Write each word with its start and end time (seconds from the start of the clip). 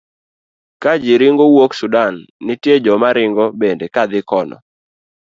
ka 0.81 0.91
ji 1.01 1.13
ringo 1.21 1.45
wuok 1.53 1.71
Sudan, 1.79 2.13
nitie 2.45 2.75
joma 2.85 3.09
ringo 3.17 3.45
bende 3.59 3.85
kadhi 3.95 4.19
kono. 4.29 4.57